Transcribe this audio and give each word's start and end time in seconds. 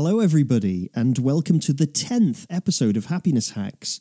Hello, 0.00 0.20
everybody, 0.20 0.88
and 0.94 1.18
welcome 1.18 1.58
to 1.58 1.72
the 1.72 1.84
10th 1.84 2.46
episode 2.48 2.96
of 2.96 3.06
Happiness 3.06 3.50
Hacks. 3.50 3.98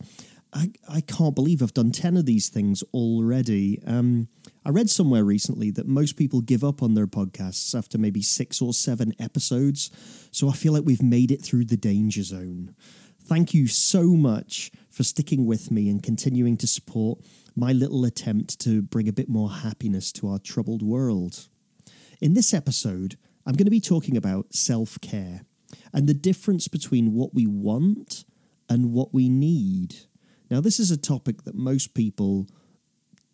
I, 0.54 0.70
I 0.88 1.01
can't 1.01 1.33
believe 1.33 1.63
I've 1.63 1.73
done 1.73 1.89
10 1.89 2.17
of 2.17 2.27
these 2.27 2.50
things 2.50 2.83
already. 2.93 3.81
Um, 3.83 4.27
I 4.63 4.69
read 4.69 4.91
somewhere 4.91 5.23
recently 5.23 5.71
that 5.71 5.87
most 5.87 6.15
people 6.15 6.41
give 6.41 6.63
up 6.63 6.83
on 6.83 6.93
their 6.93 7.07
podcasts 7.07 7.75
after 7.75 7.97
maybe 7.97 8.21
six 8.21 8.61
or 8.61 8.75
seven 8.75 9.11
episodes, 9.18 9.89
so 10.29 10.47
I 10.47 10.52
feel 10.52 10.71
like 10.71 10.83
we've 10.86 11.02
made 11.02 11.31
it 11.31 11.41
through 11.43 11.65
the 11.65 11.78
danger 11.78 12.21
zone. 12.21 12.75
Thank 13.20 13.55
you 13.55 13.66
so 13.66 14.04
much 14.04 14.70
for 14.91 15.02
sticking 15.02 15.48
with 15.48 15.71
me 15.71 15.89
and 15.89 16.04
continuing 16.04 16.57
to 16.57 16.68
support 16.68 17.21
my 17.55 17.71
little 17.71 18.05
attempt 18.05 18.59
to 18.59 18.84
bring 18.84 19.09
a 19.09 19.14
bit 19.14 19.29
more 19.29 19.50
happiness 19.50 20.11
to 20.11 20.29
our 20.29 20.38
troubled 20.38 20.84
world. 20.84 21.48
In 22.21 22.36
this 22.36 22.54
episode, 22.54 23.18
I'm 23.48 23.55
going 23.55 23.66
to 23.66 23.71
be 23.71 23.82
talking 23.82 24.16
about 24.16 24.54
self 24.54 25.02
care 25.02 25.41
and 25.94 26.08
the 26.08 26.14
difference 26.14 26.68
between 26.68 27.14
what 27.14 27.34
we 27.34 27.46
want 27.46 28.26
and 28.70 28.94
what 28.94 29.14
we 29.14 29.30
need. 29.30 29.95
Now, 30.50 30.62
this 30.62 30.80
is 30.80 30.91
a 30.91 30.98
topic 30.98 31.44
that 31.44 31.55
most 31.55 31.94
people 31.94 32.48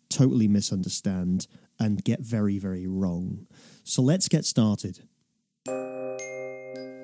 totally 0.08 0.48
misunderstand 0.48 1.46
and 1.78 2.04
get 2.04 2.20
very, 2.20 2.58
very 2.58 2.86
wrong. 2.86 3.46
So 3.82 4.02
let's 4.02 4.28
get 4.28 4.44
started. 4.44 5.00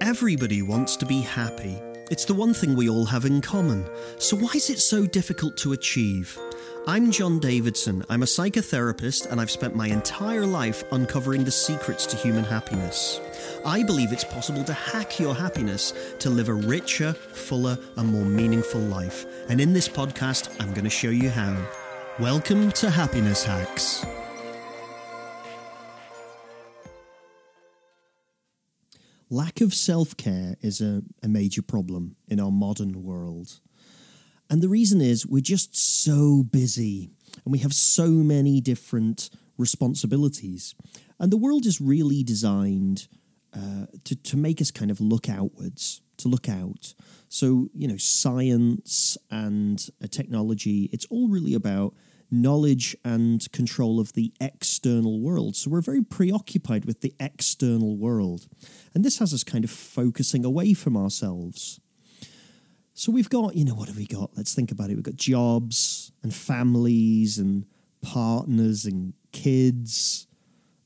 Everybody 0.01 0.63
wants 0.63 0.97
to 0.97 1.07
be 1.07 1.21
happy. 1.21 1.90
It's 2.11 2.25
the 2.25 2.35
one 2.35 2.55
thing 2.55 2.75
we 2.75 2.89
all 2.89 3.05
have 3.05 3.25
in 3.25 3.41
common. 3.41 3.87
So, 4.19 4.37
why 4.37 4.51
is 4.57 4.69
it 4.69 4.81
so 4.81 5.07
difficult 5.07 5.57
to 5.59 5.73
achieve? 5.73 6.37
I'm 6.89 7.13
John 7.13 7.39
Davidson. 7.39 8.05
I'm 8.09 8.25
a 8.25 8.27
psychotherapist 8.27 9.31
and 9.31 9.41
I've 9.41 9.51
spent 9.51 9.77
my 9.77 9.87
entire 9.87 10.45
life 10.45 10.83
uncovering 10.91 11.45
the 11.45 11.53
secrets 11.53 12.07
to 12.07 12.17
human 12.17 12.43
happiness. 12.43 13.21
I 13.65 13.85
believe 13.85 14.11
it's 14.11 14.25
possible 14.25 14.65
to 14.65 14.73
hack 14.73 15.21
your 15.21 15.37
happiness 15.37 15.95
to 16.19 16.31
live 16.31 16.49
a 16.49 16.55
richer, 16.55 17.13
fuller, 17.13 17.79
and 17.97 18.09
more 18.09 18.25
meaningful 18.25 18.81
life. 18.81 19.25
And 19.49 19.61
in 19.61 19.73
this 19.73 19.89
podcast, 19.89 20.51
I'm 20.61 20.75
going 20.75 20.83
to 20.83 20.91
show 20.91 21.11
you 21.11 21.31
how. 21.31 21.65
Welcome 22.19 22.73
to 22.73 22.91
Happiness 22.91 23.45
Hacks. 23.45 24.05
Lack 29.31 29.61
of 29.61 29.73
self 29.73 30.17
care 30.17 30.57
is 30.61 30.81
a, 30.81 31.03
a 31.23 31.29
major 31.29 31.63
problem 31.63 32.17
in 32.27 32.41
our 32.41 32.51
modern 32.51 33.05
world. 33.05 33.61
And 34.51 34.61
the 34.61 34.69
reason 34.69 35.01
is 35.01 35.25
we're 35.25 35.41
just 35.41 35.77
so 36.03 36.43
busy 36.43 37.11
and 37.45 37.53
we 37.53 37.59
have 37.59 37.73
so 37.73 38.09
many 38.09 38.61
different 38.61 39.31
responsibilities. 39.57 40.75
And 41.21 41.31
the 41.31 41.37
world 41.37 41.65
is 41.65 41.81
really 41.81 42.25
designed 42.25 43.07
uh, 43.55 43.87
to, 44.05 44.17
to 44.17 44.37
make 44.37 44.61
us 44.61 44.73
kind 44.73 44.91
of 44.91 45.01
look 45.01 45.29
outwards, 45.29 46.03
to 46.17 46.29
look 46.29 46.49
out. 46.49 46.95
So, 47.29 47.69
you 47.73 47.87
know, 47.87 47.97
science 47.97 49.17
and 49.31 49.87
uh, 50.03 50.09
technology, 50.11 50.91
it's 50.93 51.07
all 51.07 51.29
really 51.29 51.55
about 51.55 51.95
knowledge 52.31 52.97
and 53.05 53.51
control 53.53 53.99
of 54.01 54.13
the 54.13 54.33
external 54.41 55.21
world. 55.21 55.57
So 55.57 55.71
we're 55.71 55.81
very 55.81 56.03
preoccupied 56.03 56.85
with 56.85 57.01
the 57.01 57.15
external 57.19 57.97
world. 57.97 58.47
And 58.95 59.05
this 59.05 59.19
has 59.19 59.35
us 59.35 59.45
kind 59.45 59.65
of 59.65 59.71
focusing 59.71 60.45
away 60.45 60.75
from 60.75 60.97
ourselves. 60.97 61.81
So 62.95 63.11
we've 63.11 63.31
got, 63.31 63.57
you 63.57 63.65
know, 63.65 63.75
what 63.75 63.89
have 63.89 63.97
we 63.97 64.07
got? 64.07 64.31
Let's 64.37 64.55
think 64.55 64.71
about 64.71 64.91
it. 64.91 64.95
We've 64.95 65.03
got 65.03 65.17
jobs 65.17 66.13
and 66.23 66.35
families 66.35 67.39
and 67.39 67.65
partners 68.03 68.85
and 68.85 69.15
kids 69.33 70.27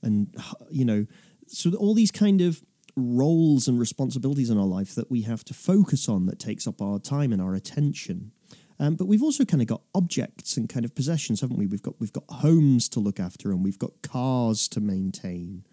and, 0.02 0.34
you 0.70 0.84
know, 0.84 1.06
so 1.46 1.72
all 1.74 1.94
these 1.94 2.10
kind 2.10 2.40
of 2.40 2.62
roles 2.96 3.66
and 3.66 3.80
responsibilities 3.80 4.50
in 4.50 4.58
our 4.58 4.66
life 4.66 4.94
that 4.94 5.10
we 5.10 5.22
have 5.22 5.44
to 5.44 5.54
focus 5.54 6.08
on 6.08 6.26
that 6.26 6.38
takes 6.38 6.66
up 6.66 6.80
our 6.80 6.98
time 6.98 7.32
and 7.32 7.42
our 7.42 7.54
attention. 7.54 8.30
Um, 8.80 8.96
but 8.96 9.06
we've 9.06 9.22
also 9.22 9.44
kind 9.44 9.62
of 9.62 9.68
got 9.68 9.82
objects 9.94 10.56
and 10.56 10.68
kind 10.68 10.84
of 10.84 10.94
possessions, 10.94 11.40
haven't 11.40 11.58
we? 11.58 11.66
We've 11.66 11.82
got 11.82 12.00
we've 12.00 12.12
got 12.12 12.24
homes 12.28 12.88
to 12.90 13.00
look 13.00 13.20
after 13.20 13.50
and 13.50 13.62
we've 13.62 13.78
got 13.78 14.02
cars 14.02 14.68
to 14.68 14.80
maintain. 14.80 15.64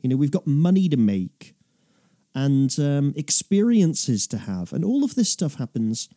You 0.00 0.08
know, 0.08 0.16
we've 0.16 0.30
got 0.30 0.46
money 0.46 0.88
to 0.88 0.96
make 0.96 1.54
and 2.34 2.78
um, 2.78 3.12
experiences 3.16 4.26
to 4.28 4.38
have. 4.38 4.72
And 4.72 4.84
all 4.84 5.04
of 5.04 5.14
this 5.14 5.30
stuff 5.30 5.54
happens 5.54 6.08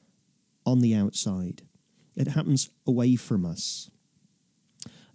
on 0.65 0.79
the 0.79 0.93
outside, 0.93 1.63
it 2.15 2.27
happens 2.27 2.69
away 2.85 3.15
from 3.15 3.45
us. 3.45 3.89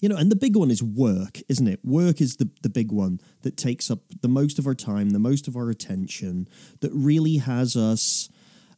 You 0.00 0.11
know, 0.11 0.17
and 0.17 0.31
the 0.31 0.37
big 0.37 0.56
one 0.56 0.71
is 0.71 0.83
work, 0.83 1.41
isn't 1.49 1.67
it? 1.67 1.81
Work 1.83 2.21
is 2.21 2.37
the, 2.37 2.50
the 2.62 2.69
big 2.69 2.93
one 2.93 3.19
that 3.43 3.56
takes 3.56 3.91
up 3.91 4.00
the 4.21 4.29
most 4.29 4.59
of 4.59 4.67
our 4.67 4.75
time, 4.75 5.11
the 5.11 5.19
most 5.19 5.49
of 5.49 5.56
our 5.56 5.71
attention, 5.71 6.49
that 6.81 6.93
really 6.93 7.39
has 7.39 7.77
us 7.77 8.29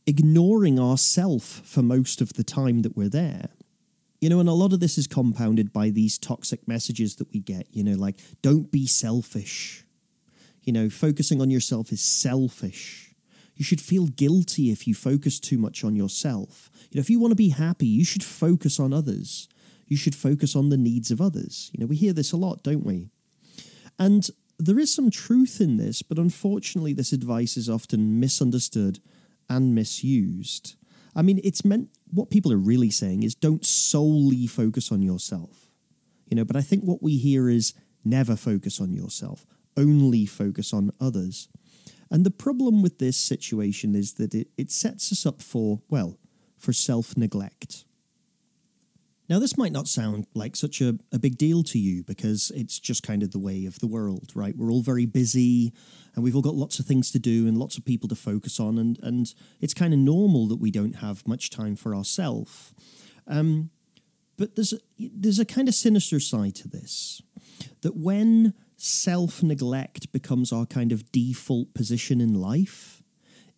ignoring 0.09 0.81
ourself 0.81 1.61
for 1.65 1.83
most 1.83 2.21
of 2.21 2.33
the 2.33 2.43
time 2.43 2.83
that 2.83 2.97
we're 2.97 3.09
there. 3.09 3.51
You 4.21 4.29
know, 4.29 4.41
and 4.41 4.49
a 4.49 4.53
lot 4.53 4.73
of 4.73 4.81
this 4.81 4.99
is 4.99 5.07
compounded 5.07 5.73
by 5.73 5.91
these 5.91 6.19
toxic 6.19 6.67
messages 6.67 7.17
that 7.17 7.33
we 7.33 7.39
get, 7.39 7.69
you 7.71 7.85
know, 7.85 7.95
like, 7.95 8.17
don't 8.43 8.73
be 8.73 8.87
selfish 8.87 9.85
you 10.69 10.73
know, 10.73 10.91
focusing 10.91 11.41
on 11.41 11.51
yourself 11.51 11.93
is 11.93 12.03
selfish. 12.03 13.15
You 13.57 13.65
should 13.65 13.81
feel 13.81 14.07
guilty 14.07 14.71
if 14.71 14.87
you 14.87 14.95
focus 14.95 15.41
too 15.41 15.57
much 15.57 15.83
on 15.83 15.97
yourself. 15.97 16.71
You 16.91 16.99
know, 16.99 17.01
if 17.01 17.09
you 17.09 17.19
want 17.19 17.31
to 17.31 17.37
be 17.37 17.49
happy, 17.49 17.87
you 17.87 18.05
should 18.05 18.23
focus 18.23 18.79
on 18.79 18.93
others. 18.93 19.49
You 19.87 19.97
should 19.97 20.15
focus 20.15 20.55
on 20.55 20.69
the 20.69 20.77
needs 20.77 21.11
of 21.11 21.23
others. 21.23 21.71
You 21.73 21.81
know, 21.81 21.87
we 21.87 21.97
hear 21.97 22.13
this 22.13 22.33
a 22.33 22.37
lot, 22.37 22.63
don't 22.63 22.85
we? 22.85 23.09
And 23.99 24.29
there 24.59 24.79
is 24.79 24.95
some 24.95 25.11
truth 25.11 25.59
in 25.59 25.79
this, 25.79 26.03
but 26.03 26.19
unfortunately, 26.19 26.93
this 26.93 27.15
advice 27.15 27.57
is 27.57 27.71
often 27.71 28.21
misunderstood 28.21 29.01
and 29.49 29.75
misused. 29.75 30.77
I 31.15 31.23
mean, 31.23 31.41
it's 31.43 31.65
meant 31.65 31.89
what 32.11 32.31
people 32.31 32.53
are 32.53 32.59
really 32.59 32.91
saying 32.91 33.23
is 33.23 33.35
don't 33.35 33.65
solely 33.65 34.47
focus 34.47 34.93
on 34.93 35.03
yourself. 35.03 35.71
You 36.27 36.37
know, 36.37 36.45
but 36.45 36.57
I 36.57 36.61
think 36.61 36.85
what 36.85 37.03
we 37.03 37.17
hear 37.17 37.49
is 37.49 37.75
never 38.05 38.37
focus 38.37 38.81
on 38.81 38.93
yourself 38.93 39.47
only 39.79 40.27
focus 40.27 40.75
on 40.75 40.93
others. 41.01 41.49
And 42.11 42.27
the 42.27 42.31
problem 42.31 42.83
with 42.83 42.99
this 42.99 43.17
situation 43.17 43.95
is 43.95 44.15
that 44.15 44.35
it, 44.35 44.49
it 44.59 44.71
sets 44.71 45.13
us 45.13 45.25
up 45.25 45.41
for, 45.41 45.81
well, 45.89 46.19
for 46.59 46.73
self 46.73 47.17
neglect. 47.17 47.85
Now, 49.29 49.39
this 49.39 49.59
might 49.59 49.73
not 49.73 49.89
sound 49.89 50.27
like 50.35 50.57
such 50.57 50.81
a, 50.81 50.99
a 51.13 51.19
big 51.19 51.37
deal 51.37 51.63
to 51.65 51.79
you 51.79 52.03
because 52.03 52.51
it's 52.55 52.79
just 52.79 53.03
kind 53.03 53.23
of 53.23 53.31
the 53.31 53.39
way 53.39 53.67
of 53.67 53.79
the 53.79 53.87
world, 53.87 54.33
right? 54.35 54.57
We're 54.57 54.73
all 54.73 54.81
very 54.81 55.05
busy 55.05 55.75
and 56.15 56.25
we've 56.25 56.35
all 56.35 56.43
got 56.43 56.55
lots 56.55 56.79
of 56.79 56.87
things 56.87 57.11
to 57.11 57.19
do 57.19 57.47
and 57.47 57.59
lots 57.59 57.77
of 57.77 57.85
people 57.85 58.09
to 58.09 58.15
focus 58.15 58.59
on, 58.59 58.79
and, 58.79 58.99
and 59.03 59.35
it's 59.61 59.75
kind 59.75 59.93
of 59.93 60.01
normal 60.01 60.49
that 60.49 60.61
we 60.61 60.71
don't 60.71 60.97
have 60.97 61.27
much 61.29 61.51
time 61.51 61.77
for 61.77 61.95
ourselves. 61.95 62.73
Um, 63.27 63.69
but 64.39 64.55
there's 64.57 64.73
a, 64.73 64.79
there's 64.99 65.39
a 65.39 65.45
kind 65.45 65.69
of 65.69 65.75
sinister 65.75 66.21
side 66.21 66.55
to 66.57 66.69
this 66.69 67.21
that 67.83 67.97
when 67.97 68.55
self 68.77 69.43
neglect 69.43 70.11
becomes 70.11 70.53
our 70.53 70.65
kind 70.65 70.91
of 70.91 71.13
default 71.13 71.75
position 71.75 72.21
in 72.21 72.33
life, 72.33 73.03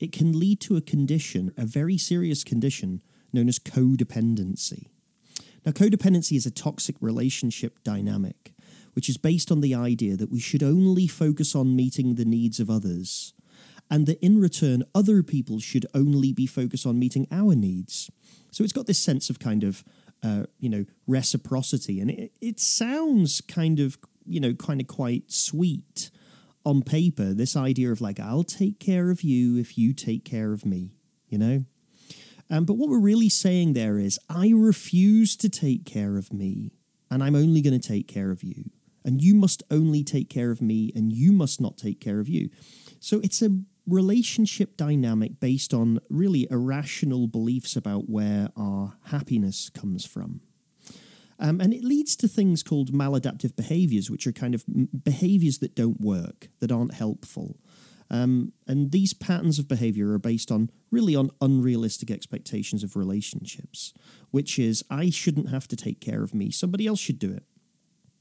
it 0.01 0.11
can 0.11 0.39
lead 0.39 0.61
to 0.63 0.77
a 0.77 0.81
condition, 0.81 1.53
a 1.57 1.67
very 1.67 1.97
serious 1.97 2.43
condition 2.43 3.03
known 3.33 3.49
as 3.49 3.59
codependency. 3.59 4.87
Now, 5.65 5.73
codependency 5.73 6.37
is 6.37 6.47
a 6.47 6.51
toxic 6.51 6.97
relationship 7.01 7.83
dynamic, 7.85 8.53
which 8.95 9.09
is 9.09 9.19
based 9.19 9.51
on 9.53 9.61
the 9.61 9.75
idea 9.75 10.17
that 10.17 10.31
we 10.31 10.41
should 10.41 10.63
only 10.63 11.07
focus 11.07 11.55
on 11.55 11.77
meeting 11.77 12.15
the 12.15 12.25
needs 12.25 12.61
of 12.61 12.71
others, 12.71 13.35
and 13.91 14.07
that 14.07 14.25
in 14.25 14.41
return, 14.41 14.85
other 14.95 15.23
people 15.23 15.59
should 15.59 15.87
only 15.95 16.33
be 16.33 16.47
focused 16.47 16.87
on 16.87 16.99
meeting 16.99 17.27
our 17.31 17.55
needs. 17.55 18.11
So 18.51 18.65
it's 18.65 18.73
got 18.73 18.87
this 18.87 19.03
sense 19.03 19.31
of 19.31 19.39
kind 19.39 19.65
of, 19.65 19.85
uh, 20.23 20.45
you 20.59 20.69
know, 20.69 20.87
reciprocity, 21.07 22.01
and 22.01 22.11
it, 22.11 22.33
it 22.41 22.61
sounds 22.61 23.41
kind 23.41 23.81
of 23.81 23.99
you 24.31 24.41
know, 24.41 24.55
kind 24.55 24.81
of 24.81 24.87
quite 24.87 25.31
sweet 25.31 26.11
on 26.65 26.83
paper. 26.83 27.33
This 27.35 27.57
idea 27.57 27.91
of 27.91 28.01
like, 28.01 28.21
I'll 28.21 28.45
take 28.45 28.79
care 28.79 29.11
of 29.11 29.23
you 29.23 29.57
if 29.59 29.77
you 29.77 29.93
take 29.93 30.25
care 30.25 30.53
of 30.53 30.65
me, 30.65 30.93
you 31.29 31.39
know? 31.39 31.65
Um, 32.51 32.65
but 32.65 32.75
what 32.75 32.89
we're 32.89 32.99
really 32.99 33.29
saying 33.29 33.73
there 33.73 33.99
is, 33.99 34.19
I 34.29 34.53
refuse 34.55 35.37
to 35.37 35.49
take 35.49 35.85
care 35.85 36.19
of 36.19 36.33
me, 36.33 36.73
and 37.11 37.23
I'm 37.23 37.37
only 37.37 37.61
going 37.61 37.79
to 37.79 37.89
take 37.89 38.09
care 38.09 38.31
of 38.31 38.43
you. 38.43 38.71
And 39.05 39.23
you 39.23 39.35
must 39.35 39.63
only 39.71 40.05
take 40.05 40.29
care 40.29 40.51
of 40.51 40.61
me, 40.61 40.93
and 40.95 41.13
you 41.13 41.33
must 41.33 41.61
not 41.61 41.79
take 41.79 42.01
care 42.01 42.21
of 42.21 42.29
you. 42.29 42.51
So 42.99 43.21
it's 43.21 43.41
a 43.41 43.57
relationship 43.87 44.77
dynamic 44.77 45.41
based 45.41 45.73
on 45.73 46.01
really 46.11 46.47
irrational 46.51 47.27
beliefs 47.27 47.77
about 47.77 48.11
where 48.11 48.51
our 48.57 48.97
happiness 49.05 49.71
comes 49.71 50.05
from. 50.05 50.41
Um, 51.39 51.61
and 51.61 51.73
it 51.73 51.83
leads 51.83 52.17
to 52.17 52.29
things 52.29 52.63
called 52.63 52.93
maladaptive 52.93 53.57
behaviors, 53.57 54.11
which 54.11 54.27
are 54.27 54.33
kind 54.33 54.55
of 54.55 54.65
behaviors 55.05 55.59
that 55.59 55.75
don't 55.75 56.01
work, 56.01 56.49
that 56.61 56.71
aren't 56.71 56.95
helpful. 56.95 57.59
Um, 58.11 58.53
and 58.67 58.91
these 58.91 59.15
patterns 59.15 59.59
of 59.59 59.69
behavior 59.69 60.13
are 60.13 60.19
based 60.19 60.51
on 60.51 60.71
really 60.91 61.15
on 61.15 61.31
unrealistic 61.41 62.11
expectations 62.11 62.83
of 62.83 62.97
relationships, 62.97 63.95
which 64.31 64.59
is 64.59 64.85
I 64.91 65.11
shouldn't 65.11 65.49
have 65.51 65.69
to 65.69 65.77
take 65.77 66.01
care 66.01 66.23
of 66.23 66.35
me, 66.35 66.51
somebody 66.51 66.87
else 66.87 66.99
should 66.99 67.19
do 67.19 67.33
it. 67.33 67.45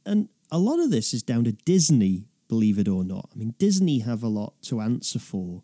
And 0.06 0.30
a 0.51 0.59
lot 0.59 0.80
of 0.80 0.91
this 0.91 1.13
is 1.13 1.24
down 1.24 1.44
to 1.45 1.51
Disney, 1.51 2.25
believe 2.47 2.77
it 2.77 2.88
or 2.88 3.03
not. 3.03 3.30
I 3.33 3.38
mean, 3.38 3.56
Disney 3.57 4.00
have 4.00 4.24
a 4.24 4.27
lot 4.27 4.62
to 4.63 4.80
answer 4.80 5.19
for 5.19 5.63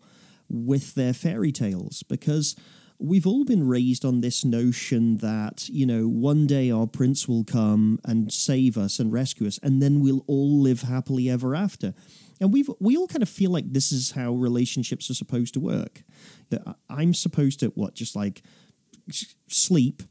with 0.50 0.96
their 0.96 1.14
fairy 1.14 1.52
tales 1.52 2.04
because 2.04 2.56
we've 3.00 3.28
all 3.28 3.46
been 3.46 3.68
raised 3.68 4.06
on 4.06 4.22
this 4.22 4.46
notion 4.46 5.18
that, 5.18 5.68
you 5.70 5.86
know, 5.86 6.08
one 6.08 6.48
day 6.48 6.72
our 6.72 6.88
prince 6.88 7.28
will 7.28 7.44
come 7.44 8.00
and 8.06 8.32
save 8.32 8.78
us 8.78 9.00
and 9.00 9.12
rescue 9.12 9.48
us, 9.48 9.60
and 9.62 9.82
then 9.82 10.00
we'll 10.00 10.24
all 10.28 10.62
live 10.62 10.82
happily 10.82 11.30
ever 11.30 11.56
after. 11.56 11.94
And 12.40 12.52
we've 12.52 12.70
we 12.80 12.98
all 12.98 13.08
kind 13.08 13.24
of 13.24 13.30
feel 13.30 13.52
like 13.52 13.72
this 13.72 13.92
is 13.92 14.12
how 14.12 14.34
relationships 14.34 15.10
are 15.10 15.16
supposed 15.16 15.54
to 15.54 15.60
work. 15.60 16.04
That 16.50 16.76
I'm 16.90 17.14
supposed 17.14 17.60
to 17.62 17.68
what 17.68 17.96
just 17.96 18.16
like 18.16 18.42
sleep 19.48 20.04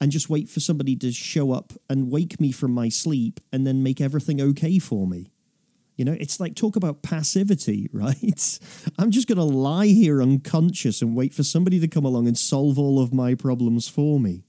and 0.00 0.12
just 0.12 0.28
wait 0.28 0.48
for 0.48 0.60
somebody 0.60 0.94
to 0.96 1.10
show 1.12 1.52
up 1.52 1.72
and 1.88 2.10
wake 2.10 2.40
me 2.40 2.52
from 2.52 2.72
my 2.72 2.88
sleep 2.88 3.40
and 3.52 3.66
then 3.66 3.82
make 3.82 4.00
everything 4.00 4.40
okay 4.40 4.78
for 4.78 5.06
me. 5.06 5.30
You 5.96 6.04
know, 6.04 6.16
it's 6.18 6.38
like 6.38 6.54
talk 6.54 6.76
about 6.76 7.02
passivity, 7.02 7.88
right? 7.92 8.58
I'm 8.98 9.10
just 9.10 9.28
going 9.28 9.38
to 9.38 9.44
lie 9.44 9.86
here 9.86 10.22
unconscious 10.22 11.02
and 11.02 11.16
wait 11.16 11.34
for 11.34 11.42
somebody 11.42 11.80
to 11.80 11.88
come 11.88 12.04
along 12.04 12.28
and 12.28 12.36
solve 12.36 12.78
all 12.78 13.00
of 13.00 13.12
my 13.12 13.34
problems 13.34 13.88
for 13.88 14.20
me. 14.20 14.44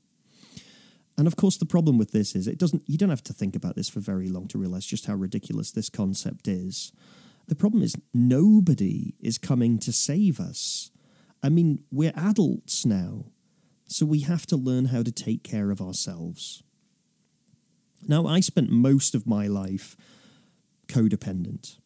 And 1.18 1.26
of 1.26 1.36
course, 1.36 1.58
the 1.58 1.66
problem 1.66 1.98
with 1.98 2.12
this 2.12 2.36
is 2.36 2.48
it 2.48 2.60
doesn't. 2.60 2.84
You 2.86 2.98
don't 2.98 3.10
have 3.10 3.24
to 3.24 3.34
think 3.34 3.56
about 3.56 3.76
this 3.76 3.90
for 3.90 4.00
very 4.00 4.30
long 4.30 4.48
to 4.50 4.60
realize 4.60 4.86
just 4.86 5.08
how 5.08 5.16
ridiculous 5.16 5.72
this 5.72 5.90
concept 5.90 6.48
is. 6.48 6.92
The 7.48 7.56
problem 7.56 7.82
is 7.82 7.96
nobody 8.14 9.16
is 9.20 9.38
coming 9.38 9.80
to 9.80 9.92
save 9.92 10.40
us. 10.40 10.92
I 11.42 11.50
mean, 11.50 11.80
we're 11.92 12.14
adults 12.16 12.86
now, 12.86 13.26
so 13.88 14.06
we 14.06 14.20
have 14.22 14.46
to 14.48 14.58
learn 14.58 14.86
how 14.86 15.02
to 15.02 15.12
take 15.12 15.44
care 15.44 15.72
of 15.72 15.82
ourselves. 15.82 16.62
Now, 18.08 18.28
I 18.28 18.42
spent 18.42 18.70
most 18.70 19.16
of 19.16 19.26
my 19.26 19.48
life 19.48 19.96
codependent. 20.88 21.78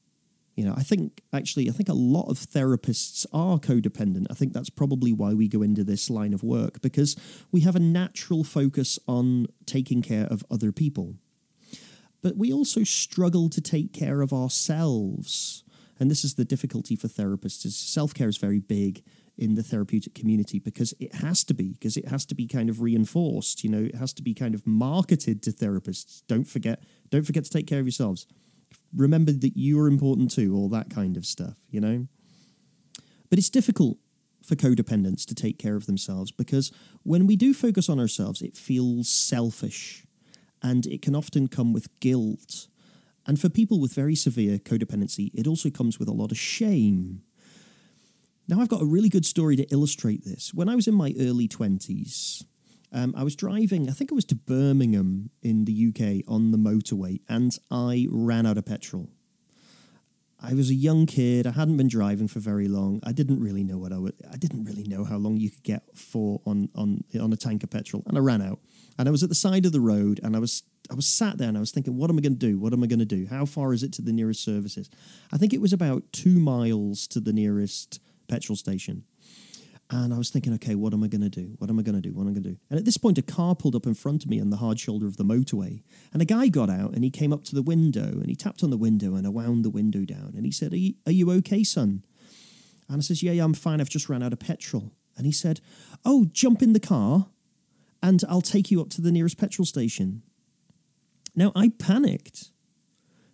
You 0.56 0.66
know, 0.66 0.74
I 0.76 0.84
think 0.84 1.22
actually, 1.34 1.70
I 1.70 1.72
think 1.72 1.90
a 1.90 1.94
lot 1.94 2.30
of 2.30 2.38
therapists 2.38 3.26
are 3.32 3.58
codependent. 3.58 4.28
I 4.30 4.34
think 4.34 4.54
that's 4.54 4.70
probably 4.70 5.14
why 5.14 5.34
we 5.34 5.48
go 5.48 5.62
into 5.62 5.84
this 5.84 6.10
line 6.10 6.34
of 6.34 6.44
work 6.44 6.82
because 6.82 7.16
we 7.52 7.62
have 7.62 7.76
a 7.76 7.80
natural 7.80 8.44
focus 8.44 9.00
on 9.08 9.48
taking 9.66 10.02
care 10.02 10.26
of 10.26 10.44
other 10.52 10.72
people. 10.72 11.16
But 12.22 12.38
we 12.38 12.52
also 12.52 12.84
struggle 12.84 13.50
to 13.50 13.62
take 13.62 13.94
care 13.94 14.22
of 14.22 14.34
ourselves. 14.34 15.64
And 16.00 16.12
this 16.12 16.24
is 16.24 16.36
the 16.36 16.46
difficulty 16.46 16.96
for 16.96 17.08
therapists 17.08 17.66
is 17.66 17.76
self-care 17.76 18.28
is 18.28 18.38
very 18.38 18.60
big 18.60 19.04
in 19.38 19.56
the 19.56 19.64
therapeutic 19.64 20.14
community 20.14 20.60
because 20.60 20.94
it 21.00 21.16
has 21.16 21.44
to 21.46 21.54
be 21.54 21.74
because 21.74 21.98
it 21.98 22.08
has 22.08 22.26
to 22.26 22.36
be 22.36 22.46
kind 22.46 22.70
of 22.70 22.82
reinforced 22.82 23.64
you 23.64 23.70
know 23.70 23.80
it 23.80 23.96
has 23.96 24.14
to 24.14 24.22
be 24.22 24.34
kind 24.34 24.54
of 24.54 24.68
marketed 24.68 25.42
to 25.42 25.52
therapists 25.52 26.22
don't 26.28 26.48
forget 26.48 26.84
don't 27.10 27.26
forget 27.26 27.44
to 27.44 27.50
take 27.50 27.66
care 27.66 27.80
of 27.80 27.86
yourselves 27.86 28.28
remember 28.96 29.32
that 29.32 29.58
you 29.58 29.80
are 29.80 29.88
important 29.88 30.32
too, 30.32 30.56
all 30.56 30.70
that 30.70 30.90
kind 30.90 31.18
of 31.18 31.26
stuff, 31.26 31.58
you 31.70 31.80
know? 31.80 32.08
But 33.30 33.40
it's 33.40 33.50
difficult 33.50 33.98
for 34.44 34.56
codependents 34.56 35.26
to 35.26 35.36
take 35.36 35.58
care 35.58 35.76
of 35.76 35.86
themselves 35.86 36.32
because 36.32 36.72
when 37.04 37.28
we 37.28 37.36
do 37.36 37.54
focus 37.54 37.90
on 37.90 38.00
ourselves, 38.00 38.42
it 38.42 38.58
feels 38.58 39.10
selfish 39.10 40.06
and 40.62 40.86
it 40.86 41.02
can 41.02 41.16
often 41.16 41.48
come 41.48 41.74
with 41.74 42.00
guilt. 42.00 42.68
And 43.26 43.40
for 43.40 43.50
people 43.50 43.80
with 43.80 43.94
very 43.94 44.16
severe 44.16 44.58
codependency, 44.58 45.32
it 45.34 45.48
also 45.48 45.70
comes 45.70 46.00
with 46.00 46.08
a 46.08 46.14
lot 46.14 46.32
of 46.32 46.38
shame. 46.38 47.22
Now, 48.48 48.60
I've 48.60 48.70
got 48.70 48.82
a 48.82 48.86
really 48.86 49.10
good 49.10 49.26
story 49.26 49.56
to 49.56 49.64
illustrate 49.72 50.26
this. 50.26 50.54
When 50.54 50.68
I 50.68 50.76
was 50.76 50.88
in 50.88 50.96
my 50.96 51.14
early 51.20 51.48
20s, 51.48 52.44
um, 52.92 53.14
I 53.18 53.24
was 53.24 53.36
driving, 53.36 53.90
I 53.90 53.94
think 53.94 54.12
it 54.12 54.16
was 54.16 54.26
to 54.26 54.36
Birmingham 54.36 55.30
in 55.42 55.66
the 55.66 55.88
UK 55.90 56.24
on 56.28 56.52
the 56.52 56.58
motorway, 56.58 57.22
and 57.30 57.58
I 57.70 58.08
ran 58.10 58.46
out 58.46 58.58
of 58.58 58.66
petrol. 58.66 59.10
I 60.44 60.56
was 60.56 60.72
a 60.72 60.76
young 60.76 61.06
kid. 61.06 61.46
I 61.46 61.52
hadn't 61.52 61.78
been 61.78 61.88
driving 61.88 62.28
for 62.28 62.40
very 62.40 62.68
long. 62.68 63.00
I 63.04 63.12
didn't 63.12 63.40
really 63.40 63.64
know 63.64 63.78
what 63.78 63.94
I 63.94 64.00
would. 64.00 64.16
I 64.32 64.38
didn't 64.38 64.64
really 64.64 64.84
know 64.84 65.04
how 65.04 65.18
long 65.18 65.38
you 65.38 65.52
could 65.52 65.64
get 65.64 65.84
for 65.96 66.42
on 66.46 66.70
on 66.76 67.04
on 67.20 67.32
a 67.32 67.38
tank 67.38 67.64
of 67.64 67.70
petrol, 67.70 68.04
and 68.08 68.18
I 68.18 68.22
ran 68.22 68.42
out. 68.42 68.60
And 68.98 69.08
I 69.08 69.12
was 69.12 69.24
at 69.24 69.30
the 69.30 69.36
side 69.36 69.66
of 69.66 69.72
the 69.72 69.80
road, 69.80 70.20
and 70.24 70.36
I 70.36 70.40
was 70.40 70.64
I 70.90 70.96
was 70.96 71.08
sat 71.08 71.38
there, 71.38 71.48
and 71.48 71.58
I 71.58 71.60
was 71.60 71.72
thinking, 71.72 71.96
what 71.96 72.10
am 72.10 72.18
I 72.18 72.22
going 72.22 72.38
to 72.38 72.48
do? 72.48 72.58
What 72.58 72.74
am 72.74 72.84
I 72.84 72.88
going 72.88 73.00
to 73.00 73.06
do? 73.06 73.28
How 73.30 73.46
far 73.46 73.72
is 73.72 73.84
it 73.84 73.94
to 73.94 74.02
the 74.02 74.12
nearest 74.12 74.44
services? 74.44 74.90
I 75.32 75.38
think 75.38 75.54
it 75.54 75.62
was 75.62 75.74
about 75.74 76.12
two 76.12 76.40
miles 76.40 77.08
to 77.08 77.20
the 77.20 77.34
nearest 77.34 78.00
petrol 78.28 78.56
station. 78.56 79.04
And 79.94 80.14
I 80.14 80.18
was 80.18 80.30
thinking, 80.30 80.54
okay, 80.54 80.76
what 80.76 80.94
am 80.94 81.04
I 81.04 81.08
going 81.08 81.22
to 81.22 81.30
do? 81.30 81.54
What 81.58 81.70
am 81.70 81.78
I 81.78 81.82
going 81.82 82.02
to 82.02 82.02
do? 82.02 82.14
What 82.14 82.22
am 82.22 82.30
I 82.30 82.32
going 82.32 82.44
to 82.44 82.50
do? 82.52 82.58
And 82.70 82.80
at 82.80 82.86
this 82.86 82.96
point, 82.96 83.18
a 83.18 83.22
car 83.22 83.56
pulled 83.56 83.76
up 83.76 83.86
in 83.86 83.94
front 83.94 84.24
of 84.24 84.30
me 84.30 84.40
on 84.40 84.50
the 84.50 84.56
hard 84.56 84.80
shoulder 84.80 85.06
of 85.06 85.18
the 85.18 85.26
motorway. 85.26 85.84
And 86.14 86.22
a 86.22 86.26
guy 86.26 86.48
got 86.48 86.70
out 86.70 86.94
and 86.94 87.04
he 87.04 87.10
came 87.10 87.34
up 87.34 87.44
to 87.46 87.56
the 87.56 87.62
window 87.62 88.04
and 88.04 88.28
he 88.28 88.36
tapped 88.36 88.64
on 88.64 88.70
the 88.70 88.78
window 88.78 89.16
and 89.16 89.28
I 89.28 89.30
wound 89.30 89.66
the 89.66 89.70
window 89.70 90.06
down. 90.06 90.34
And 90.38 90.46
he 90.46 90.52
said, 90.52 90.72
Are 90.72 90.78
you, 90.78 90.94
are 91.06 91.12
you 91.12 91.30
okay, 91.32 91.66
son? 91.66 92.06
And 92.88 93.00
I 93.00 93.02
says, 93.02 93.22
Yeah, 93.22 93.34
yeah, 93.34 93.44
I'm 93.44 93.54
fine. 93.54 93.82
I've 93.82 93.90
just 93.90 94.08
ran 94.08 94.24
out 94.24 94.32
of 94.32 94.40
petrol. 94.40 94.94
And 95.18 95.26
he 95.26 95.34
said, 95.34 95.60
Oh, 96.06 96.26
jump 96.32 96.62
in 96.62 96.72
the 96.72 96.80
car 96.80 97.28
and 98.02 98.24
I'll 98.30 98.42
take 98.42 98.72
you 98.72 98.80
up 98.80 98.90
to 98.92 99.02
the 99.02 99.12
nearest 99.12 99.38
petrol 99.38 99.66
station. 99.66 100.24
Now, 101.36 101.52
I 101.54 101.74
panicked 101.80 102.52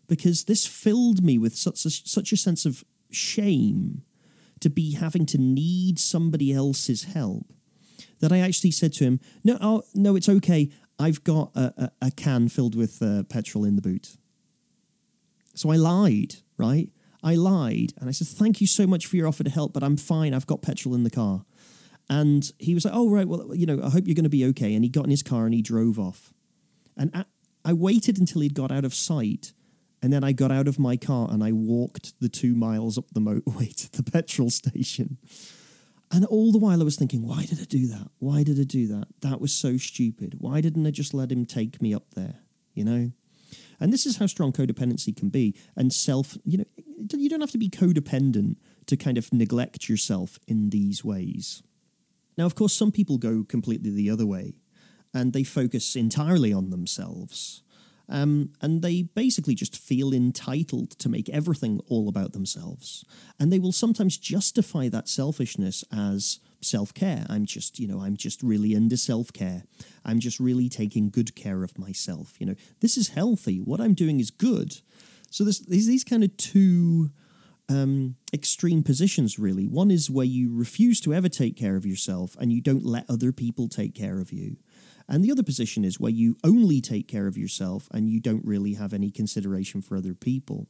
because 0.08 0.46
this 0.46 0.66
filled 0.66 1.24
me 1.24 1.38
with 1.38 1.56
such 1.56 1.86
a, 1.86 1.92
such 1.92 2.32
a 2.32 2.38
sense 2.38 2.66
of 2.66 2.84
shame 3.12 4.02
to 4.62 4.70
be 4.70 4.94
having 4.96 5.26
to 5.28 5.38
need 5.38 6.00
somebody 6.00 6.54
else's 6.54 7.04
help 7.06 7.54
that 8.20 8.32
I 8.32 8.40
actually 8.40 8.72
said 8.72 8.94
to 8.94 9.04
him, 9.04 9.20
"No, 9.44 9.58
oh, 9.62 9.84
no, 9.94 10.16
it's 10.16 10.30
okay. 10.30 10.70
I've 11.00 11.24
got 11.24 11.52
a, 11.56 11.74
a, 11.78 11.92
a 12.08 12.12
can 12.12 12.50
filled 12.50 12.76
with 12.76 13.02
uh, 13.02 13.24
petrol 13.24 13.64
in 13.64 13.76
the 13.76 13.82
boot." 13.82 14.18
So 15.54 15.72
I 15.72 15.76
lied, 15.76 16.36
right? 16.58 16.90
I 17.24 17.36
lied, 17.36 17.94
and 18.00 18.10
I 18.10 18.12
said, 18.12 18.28
"Thank 18.28 18.62
you 18.62 18.68
so 18.68 18.88
much 18.88 19.06
for 19.06 19.16
your 19.16 19.28
offer 19.28 19.44
to 19.44 19.50
help, 19.50 19.74
but 19.74 19.84
I'm 19.84 19.98
fine. 19.98 20.34
I've 20.34 20.48
got 20.48 20.62
petrol 20.62 20.96
in 20.96 21.04
the 21.04 21.10
car." 21.10 21.46
And 22.10 22.50
he 22.58 22.74
was 22.74 22.86
like, 22.86 22.94
"Oh 22.96 23.10
right, 23.10 23.28
well, 23.28 23.54
you 23.54 23.66
know, 23.66 23.82
I 23.84 23.90
hope 23.90 24.08
you're 24.08 24.16
going 24.16 24.24
to 24.24 24.30
be 24.30 24.46
okay." 24.46 24.74
And 24.74 24.84
he 24.84 24.90
got 24.90 25.06
in 25.06 25.12
his 25.12 25.24
car 25.24 25.46
and 25.46 25.54
he 25.54 25.62
drove 25.62 26.00
off. 26.00 26.34
And 26.96 27.12
I, 27.14 27.26
I 27.64 27.74
waited 27.74 28.18
until 28.18 28.42
he'd 28.42 28.54
got 28.54 28.72
out 28.72 28.86
of 28.86 28.94
sight 28.94 29.54
and 30.02 30.14
then 30.14 30.24
I 30.24 30.32
got 30.32 30.52
out 30.52 30.68
of 30.68 30.80
my 30.80 30.96
car 30.98 31.28
and 31.32 31.44
I 31.44 31.52
walked 31.52 32.20
the 32.20 32.30
two 32.30 32.56
miles 32.56 32.98
up 32.98 33.06
the 33.12 33.20
motorway 33.20 33.76
to 33.92 33.92
the 33.92 34.10
petrol 34.10 34.50
station. 34.50 35.18
And 36.12 36.26
all 36.26 36.52
the 36.52 36.60
while 36.60 36.80
I 36.80 36.86
was 36.86 36.96
thinking, 36.96 37.28
why 37.28 37.46
did 37.46 37.60
I 37.60 37.66
do 37.66 37.88
that? 37.88 38.10
Why 38.20 38.44
did 38.44 38.60
I 38.60 38.64
do 38.64 38.88
that? 38.88 39.08
That 39.22 39.42
was 39.42 39.52
so 39.52 39.76
stupid. 39.78 40.36
Why 40.38 40.62
didn't 40.62 40.88
I 40.88 40.92
just 40.92 41.14
let 41.14 41.32
him 41.32 41.46
take 41.46 41.82
me 41.82 41.94
up 41.94 42.14
there? 42.16 42.36
You 42.74 42.86
know? 42.86 43.12
And 43.80 43.92
this 43.92 44.06
is 44.06 44.18
how 44.18 44.26
strong 44.28 44.54
codependency 44.54 45.16
can 45.16 45.30
be. 45.30 45.56
And 45.76 45.92
self, 45.92 46.38
you 46.46 46.60
know, 46.60 46.66
you 47.14 47.30
don't 47.30 47.42
have 47.42 47.52
to 47.52 47.58
be 47.58 47.70
codependent 47.70 48.56
to 48.86 48.96
kind 48.96 49.18
of 49.18 49.34
neglect 49.34 49.90
yourself 49.90 50.40
in 50.48 50.70
these 50.70 51.04
ways. 51.04 51.62
Now, 52.38 52.46
of 52.46 52.56
course, 52.56 52.74
some 52.74 52.92
people 52.92 53.18
go 53.18 53.44
completely 53.44 53.90
the 53.90 54.10
other 54.10 54.26
way 54.26 54.54
and 55.14 55.34
they 55.34 55.44
focus 55.44 55.96
entirely 55.96 56.54
on 56.54 56.70
themselves. 56.70 57.64
Um, 58.10 58.54
and 58.62 58.82
they 58.82 59.02
basically 59.02 59.56
just 59.56 59.78
feel 59.78 60.14
entitled 60.14 60.92
to 60.92 61.10
make 61.10 61.30
everything 61.30 61.82
all 61.90 62.08
about 62.08 62.34
themselves. 62.34 63.04
And 63.40 63.52
they 63.52 63.60
will 63.60 63.74
sometimes 63.74 64.18
justify 64.18 64.88
that 64.90 65.10
selfishness 65.10 65.84
as 65.92 66.40
self 66.62 66.94
care. 66.94 67.26
I'm 67.30 67.46
just, 67.46 67.80
you 67.80 67.88
know, 67.88 68.02
I'm 68.02 68.16
just 68.16 68.42
really 68.42 68.74
into 68.74 68.98
self 68.98 69.34
care. 69.34 69.64
I'm 70.06 70.20
just 70.20 70.40
really 70.40 70.70
taking 70.70 71.10
good 71.10 71.36
care 71.36 71.64
of 71.64 71.78
myself. 71.78 72.36
You 72.40 72.48
know, 72.48 72.56
this 72.80 72.98
is 72.98 73.10
healthy. 73.10 73.58
What 73.58 73.82
I'm 73.82 73.94
doing 73.94 74.20
is 74.20 74.32
good. 74.32 74.78
So 75.30 75.44
there's, 75.44 75.60
there's 75.60 75.88
these 75.88 76.06
kind 76.06 76.24
of 76.24 76.36
two 76.38 77.12
um, 77.70 78.16
extreme 78.34 78.84
positions, 78.84 79.38
really. 79.38 79.68
One 79.68 79.92
is 79.92 80.10
where 80.10 80.26
you 80.26 80.56
refuse 80.56 81.02
to 81.02 81.14
ever 81.14 81.30
take 81.30 81.58
care 81.58 81.76
of 81.76 81.86
yourself 81.86 82.36
and 82.40 82.52
you 82.52 82.62
don't 82.62 82.86
let 82.86 83.10
other 83.10 83.32
people 83.32 83.68
take 83.68 83.94
care 83.94 84.20
of 84.20 84.32
you. 84.32 84.58
And 85.10 85.24
the 85.24 85.32
other 85.32 85.44
position 85.44 85.86
is 85.86 86.00
where 86.00 86.12
you 86.12 86.36
only 86.44 86.82
take 86.82 87.08
care 87.08 87.28
of 87.28 87.38
yourself 87.38 87.88
and 87.92 88.10
you 88.10 88.20
don't 88.20 88.46
really 88.46 88.74
have 88.74 88.94
any 88.94 89.10
consideration 89.10 89.82
for 89.82 89.96
other 89.96 90.14
people. 90.14 90.68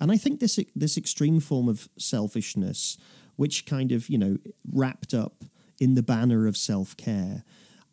And 0.00 0.10
I 0.10 0.16
think 0.16 0.40
this 0.40 0.58
this 0.74 0.96
extreme 0.96 1.40
form 1.40 1.68
of 1.68 1.88
selfishness, 1.96 2.98
which 3.36 3.64
kind 3.64 3.92
of, 3.92 4.08
you 4.08 4.18
know, 4.18 4.38
wrapped 4.70 5.14
up 5.14 5.44
in 5.78 5.94
the 5.94 6.02
banner 6.02 6.46
of 6.46 6.56
self-care, 6.56 7.44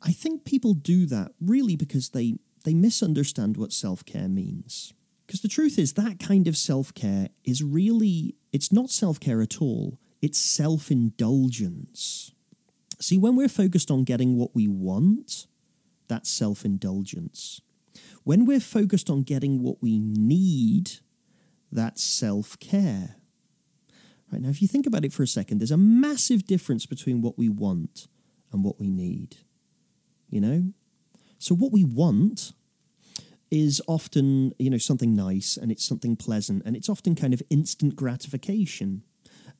I 0.02 0.12
think 0.12 0.46
people 0.46 0.74
do 0.74 1.06
that 1.08 1.34
really 1.40 1.76
because 1.76 2.10
they 2.10 2.40
they 2.64 2.74
misunderstand 2.74 3.58
what 3.58 3.72
self-care 3.74 4.30
means. 4.30 4.94
Because 5.28 5.42
the 5.42 5.48
truth 5.48 5.78
is 5.78 5.94
that 5.94 6.20
kind 6.20 6.48
of 6.48 6.58
self-care 6.58 7.30
is 7.44 7.62
really 7.62 8.36
it's 8.52 8.72
not 8.72 8.90
self-care 8.90 9.42
at 9.42 9.62
all. 9.62 10.00
It's 10.22 10.40
self-indulgence. 10.40 12.32
See, 13.00 13.18
when 13.18 13.36
we're 13.36 13.50
focused 13.50 13.92
on 13.92 14.06
getting 14.06 14.38
what 14.38 14.56
we 14.56 14.68
want, 14.68 15.48
that's 16.14 16.30
self 16.30 16.64
indulgence. 16.64 17.60
When 18.24 18.46
we're 18.46 18.60
focused 18.60 19.10
on 19.10 19.24
getting 19.24 19.64
what 19.64 19.82
we 19.82 20.00
need, 20.00 20.92
that's 21.72 22.04
self 22.04 22.60
care. 22.60 23.16
Right, 24.32 24.42
now, 24.42 24.50
if 24.50 24.62
you 24.62 24.68
think 24.68 24.86
about 24.86 25.06
it 25.06 25.12
for 25.12 25.24
a 25.24 25.28
second, 25.28 25.58
there's 25.58 25.72
a 25.72 25.78
massive 25.78 26.46
difference 26.46 26.86
between 26.86 27.22
what 27.22 27.38
we 27.38 27.50
want 27.50 28.08
and 28.52 28.64
what 28.64 28.80
we 28.80 28.92
need. 28.92 29.38
You 30.30 30.42
know? 30.42 30.64
So, 31.40 31.56
what 31.56 31.72
we 31.72 31.84
want 31.84 32.54
is 33.50 33.82
often, 33.88 34.54
you 34.60 34.70
know, 34.70 34.78
something 34.78 35.16
nice 35.16 35.58
and 35.58 35.72
it's 35.72 35.86
something 35.86 36.16
pleasant 36.16 36.62
and 36.64 36.76
it's 36.76 36.90
often 36.90 37.16
kind 37.16 37.34
of 37.34 37.42
instant 37.50 37.96
gratification. 37.96 39.02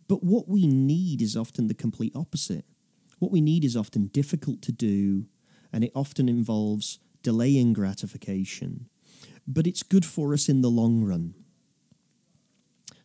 But 0.08 0.24
what 0.24 0.48
we 0.48 0.68
need 0.68 1.20
is 1.22 1.36
often 1.36 1.68
the 1.68 1.74
complete 1.74 2.16
opposite. 2.16 2.66
What 3.18 3.32
we 3.32 3.42
need 3.42 3.66
is 3.66 3.76
often 3.76 4.08
difficult 4.08 4.62
to 4.64 4.72
do, 4.72 5.26
and 5.74 5.84
it 5.84 5.92
often 5.96 6.30
involves 6.30 7.00
delaying 7.24 7.74
gratification. 7.74 8.88
But 9.48 9.68
it's 9.68 9.84
good 9.84 10.06
for 10.06 10.34
us 10.34 10.48
in 10.48 10.62
the 10.62 10.70
long 10.70 11.04
run. 11.04 11.34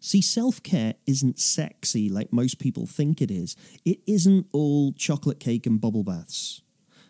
See, 0.01 0.23
self 0.23 0.63
care 0.63 0.95
isn't 1.07 1.41
sexy 1.41 2.09
like 2.09 2.33
most 2.33 2.59
people 2.59 2.87
think 2.87 3.21
it 3.21 3.31
is. 3.31 3.57
It 3.85 3.99
isn't 4.07 4.47
all 4.53 4.93
chocolate 4.93 5.41
cake 5.41 5.67
and 5.67 5.81
bubble 5.81 6.05
baths. 6.05 6.63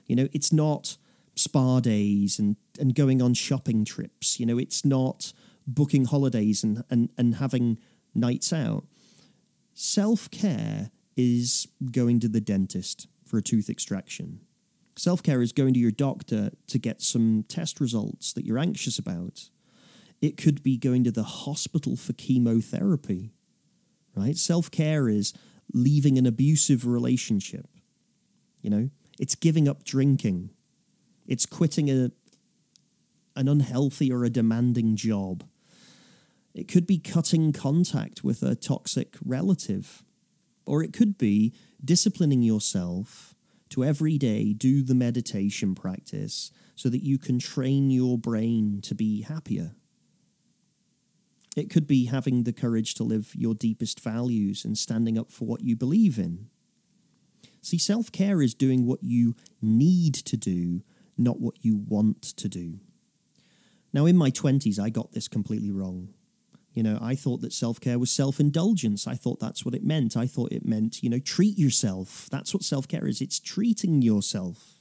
You 0.06 0.16
know, 0.16 0.28
it's 0.32 0.52
not 0.52 0.96
spa 1.36 1.80
days 1.80 2.38
and, 2.38 2.56
and 2.80 2.94
going 2.94 3.20
on 3.20 3.34
shopping 3.34 3.84
trips. 3.84 4.40
You 4.40 4.46
know, 4.46 4.58
it's 4.58 4.84
not 4.84 5.32
booking 5.66 6.06
holidays 6.06 6.64
and, 6.64 6.82
and, 6.88 7.10
and 7.18 7.36
having 7.36 7.78
nights 8.14 8.52
out. 8.52 8.84
Self 9.74 10.30
care 10.30 10.90
is 11.16 11.68
going 11.92 12.20
to 12.20 12.28
the 12.28 12.40
dentist 12.40 13.06
for 13.24 13.38
a 13.38 13.42
tooth 13.42 13.68
extraction. 13.68 14.40
Self 14.98 15.22
care 15.22 15.40
is 15.40 15.52
going 15.52 15.74
to 15.74 15.80
your 15.80 15.92
doctor 15.92 16.50
to 16.66 16.76
get 16.76 17.00
some 17.00 17.44
test 17.46 17.78
results 17.78 18.32
that 18.32 18.44
you're 18.44 18.58
anxious 18.58 18.98
about. 18.98 19.48
It 20.20 20.36
could 20.36 20.60
be 20.64 20.76
going 20.76 21.04
to 21.04 21.12
the 21.12 21.22
hospital 21.22 21.94
for 21.94 22.14
chemotherapy, 22.14 23.30
right? 24.16 24.36
Self 24.36 24.72
care 24.72 25.08
is 25.08 25.32
leaving 25.72 26.18
an 26.18 26.26
abusive 26.26 26.84
relationship. 26.84 27.68
You 28.60 28.70
know, 28.70 28.90
it's 29.20 29.36
giving 29.36 29.68
up 29.68 29.84
drinking, 29.84 30.50
it's 31.28 31.46
quitting 31.46 31.88
a, 31.88 32.10
an 33.36 33.46
unhealthy 33.46 34.10
or 34.10 34.24
a 34.24 34.30
demanding 34.30 34.96
job. 34.96 35.44
It 36.54 36.66
could 36.66 36.88
be 36.88 36.98
cutting 36.98 37.52
contact 37.52 38.24
with 38.24 38.42
a 38.42 38.56
toxic 38.56 39.14
relative. 39.24 40.02
Or 40.66 40.82
it 40.82 40.92
could 40.92 41.16
be 41.16 41.54
disciplining 41.84 42.42
yourself 42.42 43.36
to 43.70 43.84
every 43.84 44.18
day 44.18 44.52
do 44.52 44.82
the 44.82 44.94
meditation 44.94 45.74
practice 45.74 46.50
so 46.74 46.88
that 46.88 47.04
you 47.04 47.18
can 47.18 47.38
train 47.38 47.90
your 47.90 48.18
brain 48.18 48.80
to 48.82 48.94
be 48.94 49.22
happier. 49.22 49.74
It 51.56 51.70
could 51.70 51.86
be 51.86 52.06
having 52.06 52.44
the 52.44 52.52
courage 52.52 52.94
to 52.94 53.02
live 53.02 53.32
your 53.34 53.54
deepest 53.54 54.00
values 54.00 54.64
and 54.64 54.78
standing 54.78 55.18
up 55.18 55.32
for 55.32 55.44
what 55.44 55.62
you 55.62 55.74
believe 55.74 56.18
in. 56.18 56.48
See, 57.62 57.78
self 57.78 58.12
care 58.12 58.40
is 58.40 58.54
doing 58.54 58.86
what 58.86 59.02
you 59.02 59.34
need 59.60 60.14
to 60.14 60.36
do, 60.36 60.82
not 61.16 61.40
what 61.40 61.56
you 61.62 61.76
want 61.76 62.22
to 62.22 62.48
do. 62.48 62.78
Now, 63.92 64.06
in 64.06 64.16
my 64.16 64.30
20s, 64.30 64.78
I 64.78 64.90
got 64.90 65.12
this 65.12 65.28
completely 65.28 65.70
wrong. 65.70 66.14
You 66.78 66.84
know, 66.84 66.98
I 67.02 67.16
thought 67.16 67.40
that 67.40 67.52
self 67.52 67.80
care 67.80 67.98
was 67.98 68.08
self 68.08 68.38
indulgence. 68.38 69.08
I 69.08 69.16
thought 69.16 69.40
that's 69.40 69.64
what 69.64 69.74
it 69.74 69.82
meant. 69.82 70.16
I 70.16 70.28
thought 70.28 70.52
it 70.52 70.64
meant, 70.64 71.02
you 71.02 71.10
know, 71.10 71.18
treat 71.18 71.58
yourself. 71.58 72.28
That's 72.30 72.54
what 72.54 72.62
self 72.62 72.86
care 72.86 73.08
is 73.08 73.20
it's 73.20 73.40
treating 73.40 74.00
yourself. 74.00 74.76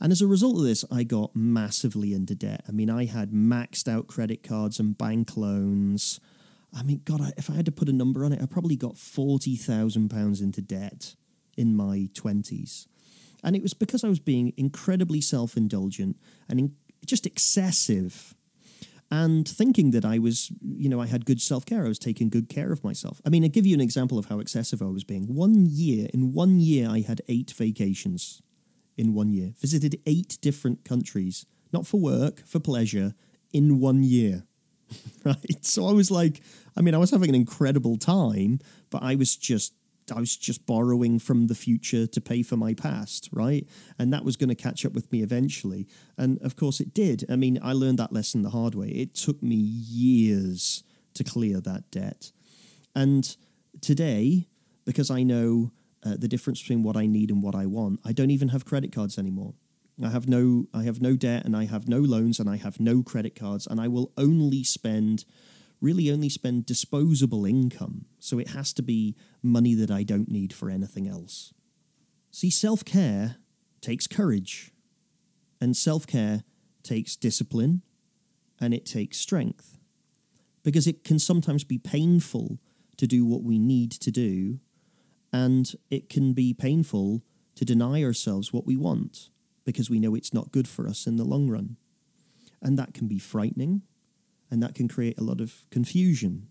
And 0.00 0.10
as 0.10 0.20
a 0.20 0.26
result 0.26 0.56
of 0.56 0.64
this, 0.64 0.84
I 0.90 1.04
got 1.04 1.36
massively 1.36 2.12
into 2.12 2.34
debt. 2.34 2.64
I 2.68 2.72
mean, 2.72 2.90
I 2.90 3.04
had 3.04 3.30
maxed 3.30 3.86
out 3.86 4.08
credit 4.08 4.42
cards 4.42 4.80
and 4.80 4.98
bank 4.98 5.36
loans. 5.36 6.18
I 6.76 6.82
mean, 6.82 7.02
God, 7.04 7.32
if 7.36 7.48
I 7.48 7.54
had 7.54 7.66
to 7.66 7.70
put 7.70 7.88
a 7.88 7.92
number 7.92 8.24
on 8.24 8.32
it, 8.32 8.42
I 8.42 8.46
probably 8.46 8.74
got 8.74 8.94
£40,000 8.94 10.42
into 10.42 10.60
debt 10.60 11.14
in 11.56 11.76
my 11.76 12.08
20s. 12.14 12.88
And 13.44 13.54
it 13.54 13.62
was 13.62 13.74
because 13.74 14.02
I 14.02 14.08
was 14.08 14.18
being 14.18 14.54
incredibly 14.56 15.20
self 15.20 15.56
indulgent 15.56 16.16
and 16.48 16.58
in, 16.58 16.74
just 17.06 17.26
excessive 17.26 18.34
and 19.12 19.46
thinking 19.46 19.90
that 19.90 20.06
I 20.06 20.18
was, 20.18 20.50
you 20.62 20.88
know, 20.88 20.98
I 20.98 21.06
had 21.06 21.26
good 21.26 21.40
self 21.42 21.66
care. 21.66 21.84
I 21.84 21.88
was 21.88 21.98
taking 21.98 22.30
good 22.30 22.48
care 22.48 22.72
of 22.72 22.82
myself. 22.82 23.20
I 23.26 23.28
mean, 23.28 23.44
I'll 23.44 23.50
give 23.50 23.66
you 23.66 23.74
an 23.74 23.80
example 23.80 24.18
of 24.18 24.26
how 24.26 24.40
excessive 24.40 24.80
I 24.80 24.86
was 24.86 25.04
being. 25.04 25.34
One 25.34 25.66
year, 25.66 26.08
in 26.14 26.32
one 26.32 26.60
year, 26.60 26.88
I 26.88 27.00
had 27.00 27.20
eight 27.28 27.50
vacations 27.50 28.40
in 28.96 29.12
one 29.12 29.30
year, 29.30 29.52
visited 29.60 30.00
eight 30.06 30.38
different 30.40 30.86
countries, 30.86 31.44
not 31.74 31.86
for 31.86 32.00
work, 32.00 32.46
for 32.46 32.58
pleasure, 32.58 33.14
in 33.52 33.80
one 33.80 34.02
year. 34.02 34.44
right? 35.26 35.62
So 35.62 35.86
I 35.86 35.92
was 35.92 36.10
like, 36.10 36.40
I 36.74 36.80
mean, 36.80 36.94
I 36.94 36.98
was 36.98 37.10
having 37.10 37.28
an 37.28 37.34
incredible 37.34 37.98
time, 37.98 38.60
but 38.88 39.02
I 39.02 39.14
was 39.14 39.36
just 39.36 39.74
I 40.14 40.18
was 40.18 40.36
just 40.36 40.66
borrowing 40.66 41.18
from 41.18 41.46
the 41.46 41.54
future 41.54 42.06
to 42.06 42.20
pay 42.20 42.42
for 42.42 42.56
my 42.56 42.74
past, 42.74 43.28
right? 43.32 43.66
And 43.98 44.12
that 44.12 44.24
was 44.24 44.36
going 44.36 44.48
to 44.48 44.54
catch 44.54 44.84
up 44.84 44.92
with 44.92 45.10
me 45.12 45.22
eventually. 45.22 45.86
And 46.16 46.40
of 46.42 46.56
course, 46.56 46.80
it 46.80 46.92
did. 46.94 47.24
I 47.30 47.36
mean, 47.36 47.58
I 47.62 47.72
learned 47.72 47.98
that 47.98 48.12
lesson 48.12 48.42
the 48.42 48.50
hard 48.50 48.74
way. 48.74 48.88
It 48.88 49.14
took 49.14 49.42
me 49.42 49.56
years 49.56 50.82
to 51.14 51.24
clear 51.24 51.60
that 51.60 51.90
debt. 51.90 52.32
And 52.94 53.36
today, 53.80 54.48
because 54.84 55.10
I 55.10 55.22
know 55.22 55.72
uh, 56.04 56.16
the 56.18 56.28
difference 56.28 56.60
between 56.60 56.82
what 56.82 56.96
I 56.96 57.06
need 57.06 57.30
and 57.30 57.42
what 57.42 57.54
I 57.54 57.66
want, 57.66 58.00
I 58.04 58.12
don't 58.12 58.30
even 58.30 58.48
have 58.48 58.64
credit 58.64 58.92
cards 58.92 59.18
anymore. 59.18 59.54
I 60.02 60.08
have 60.08 60.28
no 60.28 60.66
I 60.72 60.84
have 60.84 61.00
no 61.00 61.16
debt 61.16 61.44
and 61.44 61.56
I 61.56 61.66
have 61.66 61.86
no 61.86 61.98
loans 61.98 62.40
and 62.40 62.48
I 62.48 62.56
have 62.56 62.80
no 62.80 63.02
credit 63.02 63.34
cards 63.34 63.66
and 63.66 63.80
I 63.80 63.88
will 63.88 64.10
only 64.16 64.64
spend 64.64 65.24
really 65.82 66.10
only 66.10 66.28
spend 66.28 66.64
disposable 66.64 67.44
income, 67.44 68.06
so 68.18 68.38
it 68.38 68.50
has 68.50 68.72
to 68.74 68.82
be 68.82 69.16
money 69.42 69.74
that 69.74 69.90
I 69.90 70.04
don't 70.04 70.30
need 70.30 70.52
for 70.52 70.70
anything 70.70 71.08
else. 71.08 71.52
See, 72.30 72.50
self 72.50 72.84
care 72.84 73.36
takes 73.80 74.06
courage, 74.06 74.70
and 75.60 75.76
self 75.76 76.06
care 76.06 76.44
takes 76.82 77.16
discipline, 77.16 77.82
and 78.60 78.72
it 78.72 78.86
takes 78.86 79.18
strength. 79.18 79.78
Because 80.62 80.86
it 80.86 81.02
can 81.02 81.18
sometimes 81.18 81.64
be 81.64 81.78
painful 81.78 82.60
to 82.96 83.06
do 83.06 83.26
what 83.26 83.42
we 83.42 83.58
need 83.58 83.90
to 83.90 84.12
do, 84.12 84.60
and 85.32 85.74
it 85.90 86.08
can 86.08 86.32
be 86.32 86.54
painful 86.54 87.22
to 87.56 87.64
deny 87.64 88.02
ourselves 88.02 88.52
what 88.52 88.64
we 88.64 88.76
want 88.76 89.30
because 89.64 89.90
we 89.90 90.00
know 90.00 90.14
it's 90.14 90.34
not 90.34 90.52
good 90.52 90.68
for 90.68 90.88
us 90.88 91.06
in 91.06 91.16
the 91.16 91.24
long 91.24 91.48
run. 91.48 91.76
And 92.60 92.78
that 92.78 92.94
can 92.94 93.08
be 93.08 93.18
frightening 93.18 93.82
and 94.52 94.62
that 94.62 94.74
can 94.74 94.86
create 94.86 95.18
a 95.18 95.24
lot 95.24 95.40
of 95.40 95.64
confusion. 95.70 96.46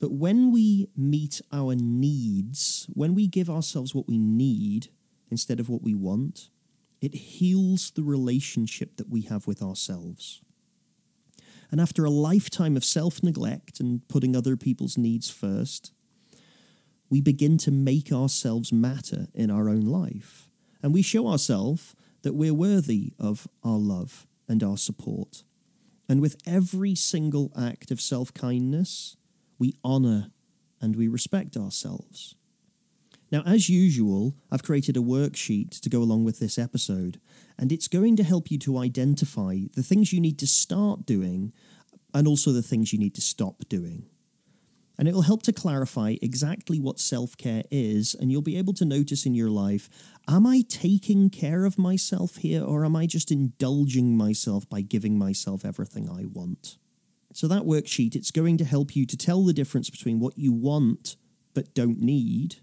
But 0.00 0.12
when 0.12 0.50
we 0.50 0.88
meet 0.96 1.42
our 1.52 1.74
needs, 1.74 2.86
when 2.94 3.14
we 3.14 3.26
give 3.26 3.50
ourselves 3.50 3.94
what 3.94 4.08
we 4.08 4.16
need 4.16 4.88
instead 5.30 5.60
of 5.60 5.68
what 5.68 5.82
we 5.82 5.94
want, 5.94 6.48
it 7.02 7.14
heals 7.14 7.90
the 7.90 8.02
relationship 8.02 8.96
that 8.96 9.10
we 9.10 9.22
have 9.22 9.46
with 9.46 9.62
ourselves. 9.62 10.40
And 11.70 11.82
after 11.82 12.06
a 12.06 12.10
lifetime 12.10 12.78
of 12.78 12.84
self 12.84 13.22
neglect 13.22 13.78
and 13.78 14.00
putting 14.08 14.34
other 14.34 14.56
people's 14.56 14.96
needs 14.96 15.28
first, 15.28 15.92
we 17.10 17.20
begin 17.20 17.58
to 17.58 17.70
make 17.70 18.10
ourselves 18.10 18.72
matter 18.72 19.26
in 19.34 19.50
our 19.50 19.68
own 19.68 19.82
life. 19.82 20.48
And 20.82 20.94
we 20.94 21.02
show 21.02 21.28
ourselves 21.28 21.94
that 22.22 22.34
we're 22.34 22.54
worthy 22.54 23.12
of 23.18 23.46
our 23.62 23.78
love 23.78 24.26
and 24.48 24.62
our 24.62 24.78
support. 24.78 25.44
And 26.08 26.20
with 26.20 26.36
every 26.46 26.94
single 26.94 27.52
act 27.58 27.90
of 27.90 28.00
self 28.00 28.32
kindness, 28.32 29.16
we 29.58 29.74
honour 29.84 30.30
and 30.80 30.96
we 30.96 31.08
respect 31.08 31.56
ourselves. 31.56 32.34
Now, 33.32 33.42
as 33.44 33.68
usual, 33.68 34.36
I've 34.52 34.62
created 34.62 34.96
a 34.96 35.00
worksheet 35.00 35.80
to 35.80 35.90
go 35.90 36.00
along 36.00 36.24
with 36.24 36.38
this 36.38 36.58
episode, 36.58 37.20
and 37.58 37.72
it's 37.72 37.88
going 37.88 38.14
to 38.16 38.22
help 38.22 38.52
you 38.52 38.58
to 38.60 38.78
identify 38.78 39.62
the 39.74 39.82
things 39.82 40.12
you 40.12 40.20
need 40.20 40.38
to 40.38 40.46
start 40.46 41.06
doing 41.06 41.52
and 42.14 42.28
also 42.28 42.52
the 42.52 42.62
things 42.62 42.92
you 42.92 42.98
need 43.00 43.14
to 43.16 43.20
stop 43.20 43.64
doing 43.68 44.06
and 44.98 45.08
it'll 45.08 45.22
help 45.22 45.42
to 45.42 45.52
clarify 45.52 46.16
exactly 46.22 46.80
what 46.80 46.98
self 46.98 47.36
care 47.36 47.64
is, 47.70 48.14
and 48.18 48.30
you'll 48.30 48.42
be 48.42 48.58
able 48.58 48.72
to 48.74 48.84
notice 48.84 49.26
in 49.26 49.34
your 49.34 49.50
life 49.50 49.88
am 50.28 50.46
I 50.46 50.62
taking 50.68 51.30
care 51.30 51.64
of 51.64 51.78
myself 51.78 52.36
here, 52.36 52.62
or 52.62 52.84
am 52.84 52.96
I 52.96 53.06
just 53.06 53.30
indulging 53.30 54.16
myself 54.16 54.68
by 54.68 54.80
giving 54.80 55.18
myself 55.18 55.64
everything 55.64 56.08
I 56.08 56.24
want? 56.24 56.78
So, 57.32 57.46
that 57.48 57.62
worksheet, 57.62 58.16
it's 58.16 58.30
going 58.30 58.56
to 58.58 58.64
help 58.64 58.96
you 58.96 59.04
to 59.06 59.16
tell 59.16 59.44
the 59.44 59.52
difference 59.52 59.90
between 59.90 60.20
what 60.20 60.38
you 60.38 60.52
want 60.52 61.16
but 61.54 61.74
don't 61.74 62.00
need 62.00 62.56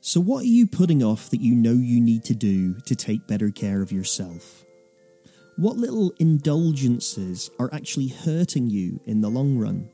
So, 0.00 0.20
what 0.20 0.42
are 0.42 0.48
you 0.48 0.66
putting 0.66 1.02
off 1.02 1.30
that 1.30 1.40
you 1.40 1.54
know 1.54 1.72
you 1.72 1.98
need 1.98 2.24
to 2.24 2.34
do 2.34 2.74
to 2.80 2.94
take 2.94 3.26
better 3.26 3.50
care 3.50 3.80
of 3.80 3.90
yourself? 3.90 4.66
What 5.56 5.78
little 5.78 6.12
indulgences 6.18 7.48
are 7.58 7.72
actually 7.72 8.08
hurting 8.08 8.68
you 8.68 9.00
in 9.06 9.22
the 9.22 9.30
long 9.30 9.56
run? 9.56 9.88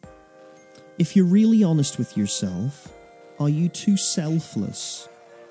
If 0.99 1.15
you're 1.15 1.27
really 1.27 1.63
honest 1.63 1.97
with 1.97 2.17
yourself, 2.17 2.93
are 3.39 3.49
you 3.49 3.69
too 3.69 3.97
selfless 3.97 5.09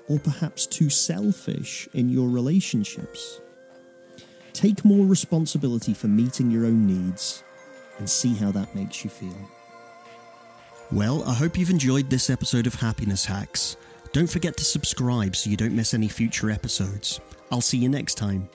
or 0.10 0.20
perhaps 0.20 0.68
too 0.68 0.90
selfish 0.90 1.88
in 1.94 2.10
your 2.10 2.28
relationships? 2.28 3.40
Take 4.60 4.84
more 4.84 5.06
responsibility 5.06 5.94
for 5.94 6.10
meeting 6.10 6.52
your 6.52 6.66
own 6.66 6.86
needs 6.86 7.46
and 7.98 8.10
see 8.10 8.36
how 8.36 8.52
that 8.52 8.76
makes 8.76 9.06
you 9.06 9.10
feel. 9.10 9.38
Well, 10.92 11.24
I 11.24 11.34
hope 11.34 11.58
you've 11.58 11.70
enjoyed 11.70 12.10
this 12.10 12.30
episode 12.30 12.68
of 12.68 12.74
Happiness 12.74 13.24
Hacks. 13.24 13.78
Don't 14.12 14.30
forget 14.30 14.58
to 14.58 14.66
subscribe 14.66 15.38
so 15.38 15.50
you 15.50 15.56
don't 15.56 15.74
miss 15.74 15.94
any 15.94 16.10
future 16.10 16.52
episodes. 16.52 17.22
I'll 17.50 17.62
see 17.62 17.78
you 17.78 17.88
next 17.88 18.16
time. 18.16 18.50